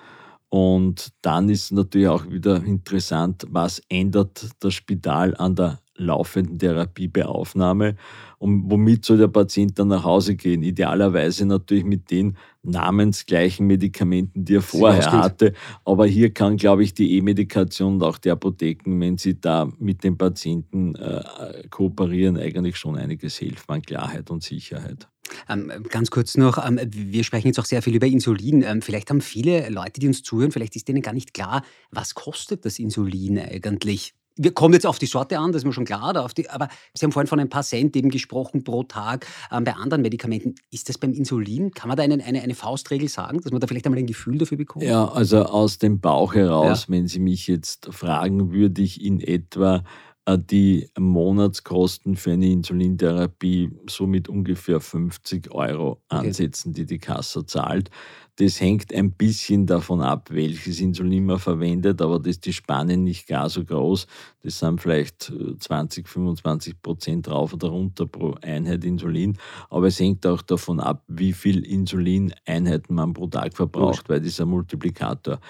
[0.48, 7.09] Und dann ist natürlich auch wieder interessant, was ändert das Spital an der laufenden Therapie
[7.09, 7.96] bei Aufnahme
[8.38, 10.62] und womit soll der Patient dann nach Hause gehen?
[10.62, 15.52] Idealerweise natürlich mit den namensgleichen Medikamenten, die er vorher hatte.
[15.85, 20.02] Aber hier kann, glaube ich, die E-Medikation und auch die Apotheken, wenn sie da mit
[20.02, 21.22] den Patienten äh,
[21.70, 25.09] kooperieren, eigentlich schon einiges helfen an Klarheit und Sicherheit.
[25.48, 28.62] Ähm, ganz kurz noch, ähm, wir sprechen jetzt auch sehr viel über Insulin.
[28.62, 32.14] Ähm, vielleicht haben viele Leute, die uns zuhören, vielleicht ist denen gar nicht klar, was
[32.14, 34.14] kostet das Insulin eigentlich?
[34.37, 36.12] Wir kommen jetzt auf die Sorte an, das ist mir schon klar.
[36.37, 39.27] Die, aber Sie haben vorhin von ein paar Cent eben gesprochen pro Tag.
[39.51, 41.73] Ähm, bei anderen Medikamenten, ist das beim Insulin?
[41.73, 44.38] Kann man da eine, eine, eine, Faustregel sagen, dass man da vielleicht einmal ein Gefühl
[44.38, 44.85] dafür bekommt?
[44.85, 46.95] Ja, also aus dem Bauch heraus, ja.
[46.95, 49.83] wenn Sie mich jetzt fragen, würde ich in etwa
[50.28, 56.80] die Monatskosten für eine Insulintherapie somit ungefähr 50 Euro ansetzen, okay.
[56.80, 57.90] die die Kasse zahlt.
[58.37, 62.96] Das hängt ein bisschen davon ab, welches Insulin man verwendet, aber das ist die Spanne
[62.96, 64.06] nicht gar so groß.
[64.42, 69.37] Das sind vielleicht 20, äh, 25 Prozent rauf oder runter pro Einheit Insulin.
[69.70, 74.46] Aber es hängt auch davon ab, wie viel Insulineinheiten man pro Tag verbraucht, weil dieser
[74.46, 75.40] Multiplikator.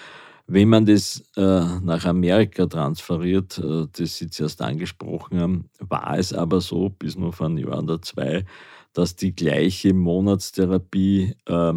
[0.45, 1.41] Wenn man das äh,
[1.81, 7.31] nach Amerika transferiert, äh, das Sie zuerst angesprochen haben, war es aber so, bis nur
[7.31, 8.45] vor einem Jahr oder zwei,
[8.91, 11.73] dass die gleiche Monatstherapie äh,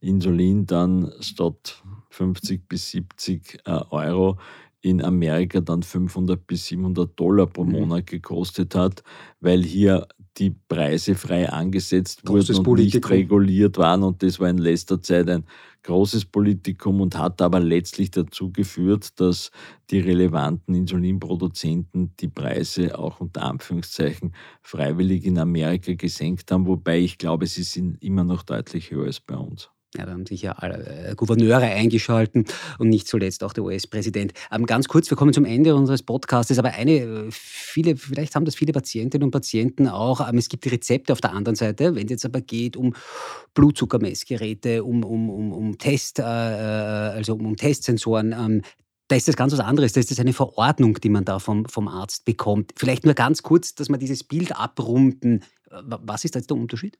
[0.00, 4.36] Insulin dann statt 50 bis 70 äh, Euro
[4.80, 7.72] in Amerika dann 500 bis 700 Dollar pro mhm.
[7.72, 9.02] Monat gekostet hat,
[9.40, 10.06] weil hier
[10.38, 13.10] die Preise frei angesetzt Großes wurden und Politikum.
[13.10, 14.02] nicht reguliert waren.
[14.02, 15.44] Und das war in letzter Zeit ein
[15.82, 19.50] großes Politikum und hat aber letztlich dazu geführt, dass
[19.90, 27.18] die relevanten Insulinproduzenten die Preise auch unter Anführungszeichen freiwillig in Amerika gesenkt haben, wobei ich
[27.18, 29.70] glaube, sie sind immer noch deutlich höher als bei uns.
[29.96, 32.44] Ja, da haben sich ja alle äh, Gouverneure eingeschalten
[32.78, 34.34] und nicht zuletzt auch der US-Präsident.
[34.52, 38.44] Ähm, ganz kurz, wir kommen zum Ende unseres Podcasts, aber eine, äh, viele, vielleicht haben
[38.44, 42.04] das viele Patientinnen und Patienten auch, ähm, es gibt Rezepte auf der anderen Seite, wenn
[42.04, 42.94] es jetzt aber geht um
[43.54, 48.62] Blutzuckermessgeräte, um, um, um, um Test, äh, also um, um Testsensoren, ähm,
[49.08, 49.94] da ist das ganz was anderes.
[49.94, 52.72] Da ist das eine Verordnung, die man da vom, vom Arzt bekommt.
[52.76, 55.42] Vielleicht nur ganz kurz, dass wir dieses Bild abrunden.
[55.70, 56.98] Was ist da jetzt der Unterschied?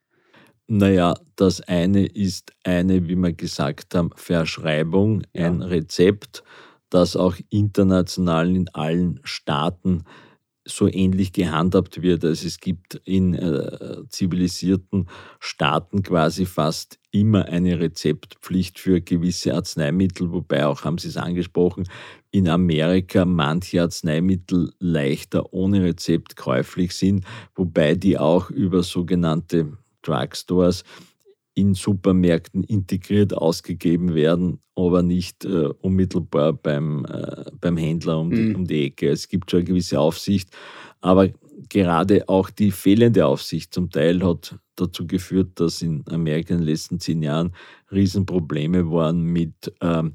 [0.71, 5.67] Naja, das eine ist eine, wie wir gesagt haben, Verschreibung, ein ja.
[5.67, 6.43] Rezept,
[6.91, 10.05] das auch international in allen Staaten
[10.67, 12.23] so ähnlich gehandhabt wird.
[12.23, 15.09] Also es gibt in äh, zivilisierten
[15.41, 21.89] Staaten quasi fast immer eine Rezeptpflicht für gewisse Arzneimittel, wobei auch, haben Sie es angesprochen,
[22.31, 30.85] in Amerika manche Arzneimittel leichter ohne Rezept käuflich sind, wobei die auch über sogenannte Drugstores
[31.55, 38.43] in Supermärkten integriert ausgegeben werden, aber nicht äh, unmittelbar beim, äh, beim Händler um die,
[38.43, 38.55] mhm.
[38.55, 39.11] um die Ecke.
[39.11, 40.51] Es gibt schon eine gewisse Aufsicht,
[41.01, 41.31] aber
[41.69, 46.69] gerade auch die fehlende Aufsicht zum Teil hat dazu geführt, dass in Amerika in den
[46.69, 47.53] letzten zehn Jahren
[47.91, 50.15] Riesenprobleme waren mit ähm,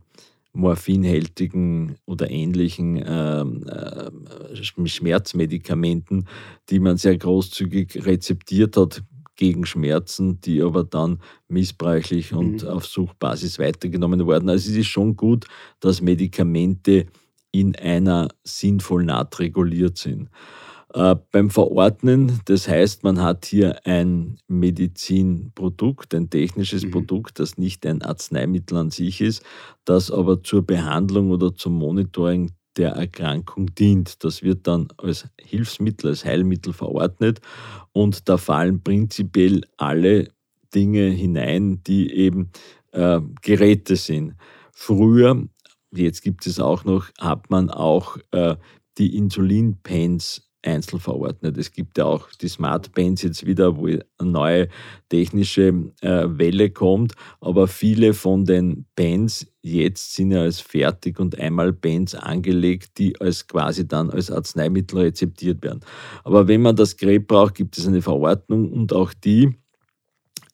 [0.54, 6.28] morphinhältigen oder ähnlichen ähm, äh, Schmerzmedikamenten,
[6.69, 9.04] die man sehr großzügig rezeptiert hat,
[9.36, 12.69] gegen Schmerzen, die aber dann missbräuchlich und mhm.
[12.69, 14.50] auf Suchbasis weitergenommen wurden.
[14.50, 15.46] Also es ist schon gut,
[15.80, 17.08] dass Medikamente
[17.52, 20.30] in einer sinnvollen Art reguliert sind.
[20.93, 26.91] Äh, beim Verordnen, das heißt, man hat hier ein Medizinprodukt, ein technisches mhm.
[26.91, 29.43] Produkt, das nicht ein Arzneimittel an sich ist,
[29.86, 34.24] das aber zur Behandlung oder zum Monitoring der Erkrankung dient.
[34.24, 37.42] Das wird dann als Hilfsmittel, als Heilmittel verordnet
[37.92, 40.30] und da fallen prinzipiell alle
[40.74, 42.52] Dinge hinein, die eben
[42.92, 44.36] äh, Geräte sind.
[44.74, 45.48] Früher,
[45.92, 48.56] jetzt gibt es auch noch, hat man auch äh,
[48.98, 51.58] die Insulinpens einzeln verordnet.
[51.58, 54.69] Es gibt ja auch die Smart Bands jetzt wieder, wo eine neue
[55.10, 61.38] technische äh, Welle kommt, aber viele von den Bands jetzt sind ja als fertig und
[61.38, 65.82] einmal Bands angelegt, die als quasi dann als Arzneimittel rezeptiert werden.
[66.23, 69.56] Aber wenn man das Gerät braucht, gibt es eine Verordnung und auch die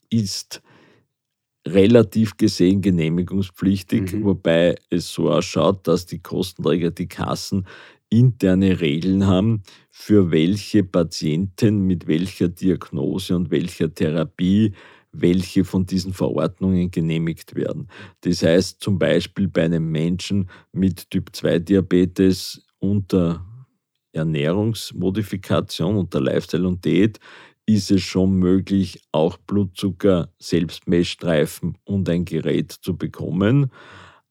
[0.10, 0.62] ist
[1.68, 4.26] relativ gesehen genehmigungspflichtig, mhm.
[4.26, 7.68] wobei es so ausschaut, dass die Kostenträger, die Kassen,
[8.10, 14.74] interne Regeln haben, für welche Patienten mit welcher Diagnose und welcher Therapie
[15.12, 17.88] welche von diesen Verordnungen genehmigt werden.
[18.22, 23.46] Das heißt zum Beispiel bei einem Menschen mit Typ-2-Diabetes unter
[24.14, 27.20] Ernährungsmodifikation, unter Lifestyle und Diät,
[27.66, 33.72] ist es schon möglich, auch Blutzucker, Selbstmessstreifen und ein Gerät zu bekommen,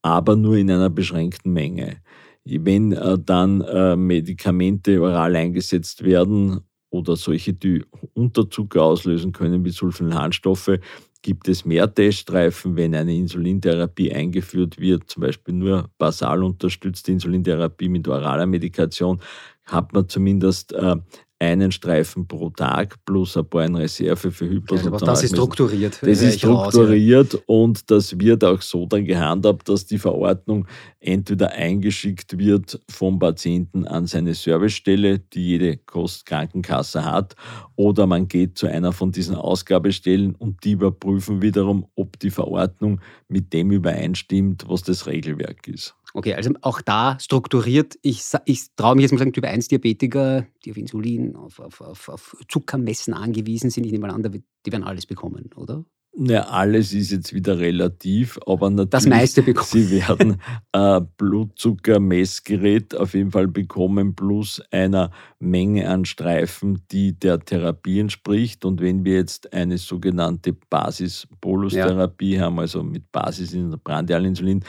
[0.03, 2.01] aber nur in einer beschränkten Menge.
[2.49, 7.85] Wenn äh, dann äh, Medikamente oral eingesetzt werden oder solche, die
[8.15, 10.79] Unterzucker auslösen können, wie Sulfonylharnstoffe,
[11.23, 17.89] gibt es mehr Teststreifen, wenn eine Insulintherapie eingeführt wird, zum Beispiel nur basal unterstützte Insulintherapie
[17.89, 19.21] mit oraler Medikation,
[19.65, 20.97] hat man zumindest äh,
[21.41, 24.85] einen Streifen pro Tag plus ein paar in Reserve für Hypos.
[24.85, 25.99] Ja, das ist strukturiert.
[26.03, 27.55] Das ist strukturiert raus, ja.
[27.55, 30.67] und das wird auch so dann gehandhabt, dass die Verordnung
[30.99, 37.37] entweder eingeschickt wird vom Patienten an seine Servicestelle, die jede Kostkrankenkasse hat,
[37.77, 43.01] oder man geht zu einer von diesen Ausgabestellen und die überprüfen wiederum, ob die Verordnung
[43.29, 45.95] mit dem übereinstimmt, was das Regelwerk ist.
[46.15, 50.47] Okay, also auch da strukturiert, ich, ich traue mich jetzt mal sagen, Typ 1 Diabetiker,
[50.65, 54.73] die auf Insulin, auf, auf, auf, auf Zuckermessen angewiesen sind, ich nehme mal an, die
[54.73, 55.85] werden alles bekommen, oder?
[56.21, 58.91] Ja, alles ist jetzt wieder relativ, aber natürlich.
[58.91, 59.69] Das meiste bekommen.
[59.71, 60.41] Sie werden
[60.73, 68.65] ein Blutzuckermessgerät auf jeden Fall bekommen, plus einer Menge an Streifen, die der Therapie entspricht.
[68.65, 72.43] Und wenn wir jetzt eine sogenannte Basis-Bolus-Therapie ja.
[72.43, 74.65] haben, also mit Basis in Brandialinsulin,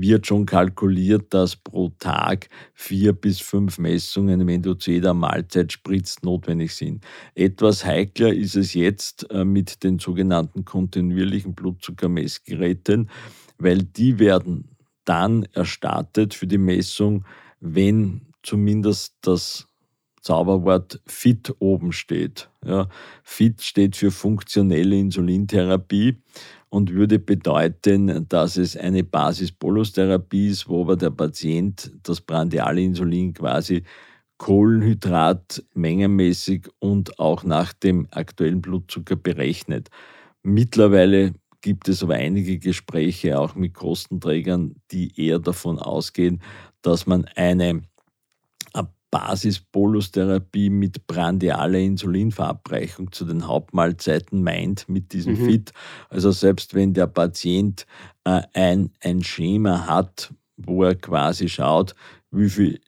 [0.00, 5.72] wird schon kalkuliert, dass pro Tag vier bis fünf Messungen, wenn du zu jeder Mahlzeit
[5.72, 7.04] spritzt, notwendig sind.
[7.34, 13.10] Etwas heikler ist es jetzt äh, mit den sogenannten kontinuierlichen Blutzuckermessgeräten,
[13.58, 14.68] weil die werden
[15.04, 17.24] dann erstattet für die Messung,
[17.60, 19.68] wenn zumindest das
[20.20, 22.48] Zauberwort FIT oben steht.
[22.64, 22.88] Ja,
[23.22, 26.16] FIT steht für funktionelle Insulintherapie
[26.74, 33.32] und würde bedeuten, dass es eine Basis-Bolus-Therapie ist, wo aber der Patient das prandiale Insulin
[33.32, 33.84] quasi
[34.38, 39.88] Kohlenhydrat mengenmäßig und auch nach dem aktuellen Blutzucker berechnet.
[40.42, 46.42] Mittlerweile gibt es aber einige Gespräche auch mit Kostenträgern, die eher davon ausgehen,
[46.82, 47.82] dass man eine
[49.14, 55.46] Basis-Bolus-Therapie mit prandialer Insulinverabreichung zu den Hauptmahlzeiten meint mit diesem mhm.
[55.46, 55.72] FIT.
[56.08, 57.86] Also selbst wenn der Patient
[58.24, 61.94] äh, ein, ein Schema hat, wo er quasi schaut,
[62.32, 62.80] wie viel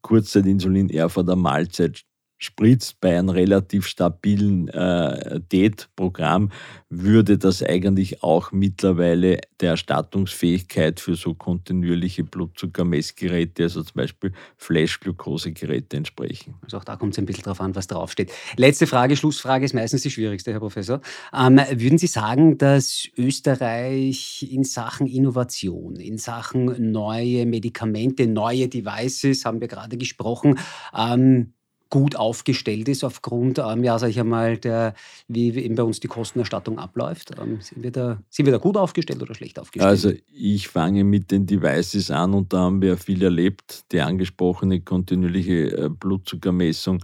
[0.00, 2.02] Kurzzeitinsulin er vor der Mahlzeit
[2.38, 6.50] spritzt bei einem relativ stabilen äh, DET-Programm,
[6.88, 15.96] würde das eigentlich auch mittlerweile der Erstattungsfähigkeit für so kontinuierliche Blutzuckermessgeräte, also zum Beispiel Flash-Glukosegeräte
[15.96, 16.54] entsprechen.
[16.62, 18.32] Also auch da kommt es ein bisschen darauf an, was draufsteht.
[18.56, 21.00] Letzte Frage, Schlussfrage ist meistens die schwierigste, Herr Professor.
[21.36, 29.44] Ähm, würden Sie sagen, dass Österreich in Sachen Innovation, in Sachen neue Medikamente, neue Devices,
[29.44, 30.58] haben wir gerade gesprochen,
[30.96, 31.52] ähm,
[31.90, 34.94] gut aufgestellt ist aufgrund, ähm, ja, sag ich einmal, der,
[35.26, 37.32] wie eben bei uns die Kostenerstattung abläuft?
[37.40, 39.88] Ähm, sind, wir da, sind wir da gut aufgestellt oder schlecht aufgestellt?
[39.88, 44.80] Also ich fange mit den Devices an und da haben wir viel erlebt, die angesprochene
[44.80, 47.02] kontinuierliche äh, Blutzuckermessung.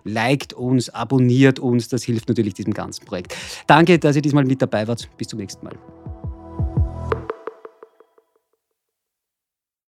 [0.05, 3.37] Liked uns, abonniert uns, das hilft natürlich diesem ganzen Projekt.
[3.67, 5.09] Danke, dass ihr diesmal mit dabei wart.
[5.19, 5.77] Bis zum nächsten Mal.